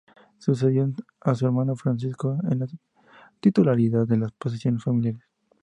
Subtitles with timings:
[0.39, 2.65] Sucedió a su hermano Francisco en la
[3.39, 5.21] titularidad de las posesiones familiares.